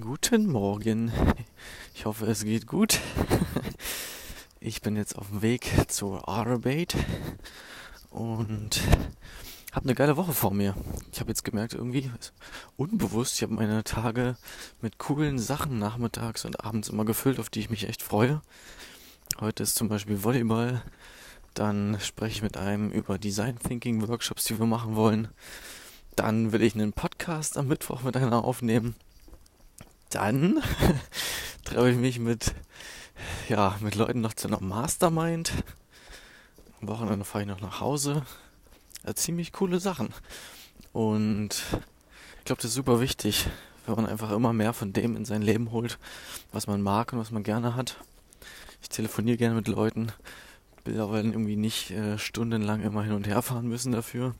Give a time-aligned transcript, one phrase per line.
[0.00, 1.12] Guten Morgen.
[1.94, 3.00] Ich hoffe, es geht gut.
[4.58, 6.94] Ich bin jetzt auf dem Weg zur Arbeit
[8.10, 8.80] und
[9.72, 10.74] habe eine geile Woche vor mir.
[11.12, 12.10] Ich habe jetzt gemerkt, irgendwie
[12.76, 14.36] unbewusst, ich habe meine Tage
[14.80, 18.40] mit coolen Sachen nachmittags und abends immer gefüllt, auf die ich mich echt freue.
[19.38, 20.82] Heute ist zum Beispiel Volleyball.
[21.54, 25.28] Dann spreche ich mit einem über Design Thinking Workshops, die wir machen wollen.
[26.16, 28.94] Dann will ich einen Podcast am Mittwoch mit einer aufnehmen.
[30.10, 30.60] Dann
[31.64, 32.52] treffe ich mich mit,
[33.48, 35.52] ja, mit Leuten noch zu einer Mastermind.
[36.80, 38.22] Am Wochenende fahre ich noch nach Hause.
[39.06, 40.12] Ja, ziemlich coole Sachen.
[40.92, 41.62] Und
[42.38, 43.46] ich glaube, das ist super wichtig,
[43.86, 45.98] wenn man einfach immer mehr von dem in sein Leben holt,
[46.50, 47.96] was man mag und was man gerne hat.
[48.82, 50.10] Ich telefoniere gerne mit Leuten,
[50.84, 54.34] will aber irgendwie nicht äh, stundenlang immer hin und her fahren müssen dafür.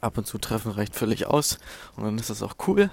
[0.00, 1.58] Ab und zu treffen reicht völlig aus
[1.96, 2.88] und dann ist das auch cool.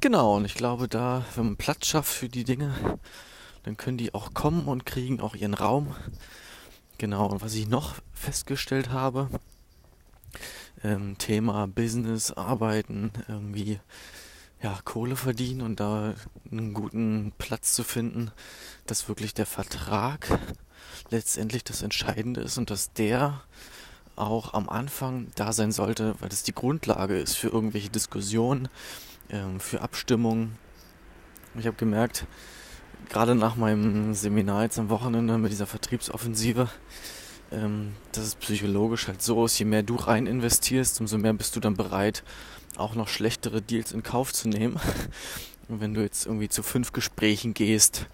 [0.00, 2.72] Genau, und ich glaube, da, wenn man Platz schafft für die Dinge,
[3.64, 5.92] dann können die auch kommen und kriegen auch ihren Raum.
[6.98, 9.28] Genau, und was ich noch festgestellt habe,
[10.84, 13.80] ähm, Thema Business, Arbeiten, irgendwie
[14.62, 16.14] ja, Kohle verdienen und da
[16.48, 18.30] einen guten Platz zu finden,
[18.86, 20.38] dass wirklich der Vertrag
[21.10, 23.42] letztendlich das Entscheidende ist und dass der
[24.14, 28.68] auch am Anfang da sein sollte, weil das die Grundlage ist für irgendwelche Diskussionen,
[29.30, 30.56] ähm, für Abstimmungen.
[31.58, 32.26] Ich habe gemerkt,
[33.08, 36.68] gerade nach meinem Seminar jetzt am Wochenende mit dieser Vertriebsoffensive,
[37.50, 41.56] ähm, dass es psychologisch halt so ist, je mehr du rein investierst, umso mehr bist
[41.56, 42.22] du dann bereit,
[42.76, 44.78] auch noch schlechtere Deals in Kauf zu nehmen.
[45.68, 48.06] Und wenn du jetzt irgendwie zu fünf Gesprächen gehst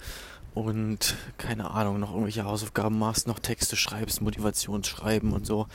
[0.55, 5.67] und keine Ahnung, noch irgendwelche Hausaufgaben machst, noch Texte schreibst, Motivationsschreiben und so,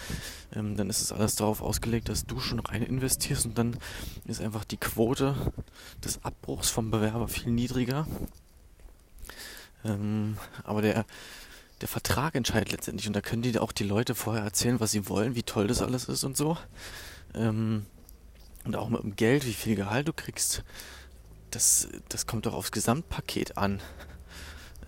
[0.55, 3.77] ähm, dann ist es alles darauf ausgelegt, dass du schon rein investierst und dann
[4.25, 5.35] ist einfach die Quote
[6.03, 8.07] des Abbruchs vom Bewerber viel niedriger.
[9.83, 11.05] Ähm, aber der,
[11.81, 15.09] der Vertrag entscheidet letztendlich und da können die auch die Leute vorher erzählen, was sie
[15.09, 16.57] wollen, wie toll das alles ist und so.
[17.34, 17.85] Ähm,
[18.63, 20.63] und auch mit dem Geld, wie viel Gehalt du kriegst,
[21.51, 23.81] das, das kommt doch aufs Gesamtpaket an.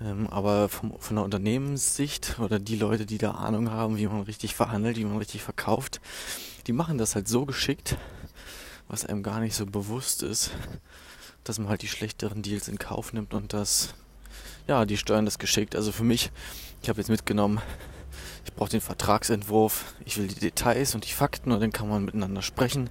[0.04, 4.22] Ähm, aber vom, von der Unternehmenssicht oder die Leute, die da Ahnung haben, wie man
[4.22, 6.02] richtig verhandelt, wie man richtig verkauft,
[6.68, 7.98] die machen das halt so geschickt,
[8.88, 10.52] was einem gar nicht so bewusst ist,
[11.44, 13.94] dass man halt die schlechteren Deals in Kauf nimmt und das,
[14.68, 15.76] ja, die steuern das geschickt.
[15.76, 16.32] Also für mich,
[16.82, 17.62] ich habe jetzt mitgenommen,
[18.46, 22.06] ich brauche den Vertragsentwurf, ich will die Details und die Fakten und dann kann man
[22.06, 22.90] miteinander sprechen.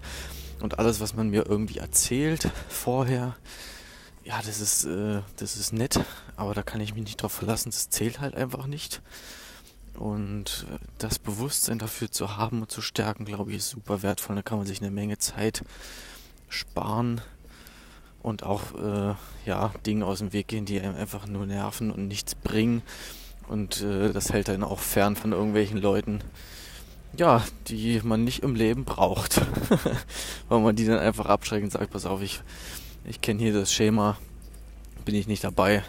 [0.61, 3.35] Und alles, was man mir irgendwie erzählt vorher,
[4.31, 5.99] ja, das ist, äh, das ist nett,
[6.37, 7.71] aber da kann ich mich nicht drauf verlassen.
[7.71, 9.03] Das zählt halt einfach nicht.
[9.99, 14.37] Und äh, das Bewusstsein dafür zu haben und zu stärken, glaube ich, ist super wertvoll.
[14.37, 15.65] Da kann man sich eine Menge Zeit
[16.49, 17.21] sparen
[18.23, 19.15] und auch äh,
[19.47, 22.83] ja Dinge aus dem Weg gehen, die einem einfach nur nerven und nichts bringen.
[23.49, 26.23] Und äh, das hält einen auch fern von irgendwelchen Leuten,
[27.17, 29.41] ja, die man nicht im Leben braucht.
[30.49, 32.43] Weil man die dann einfach abschreckend sagt, pass auf, ich
[33.05, 34.17] ich kenne hier das Schema,
[35.05, 35.83] bin ich nicht dabei,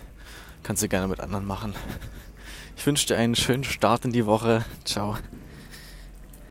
[0.63, 1.73] kannst du gerne mit anderen machen.
[2.77, 4.65] Ich wünsche dir einen schönen Start in die Woche.
[4.85, 5.17] Ciao.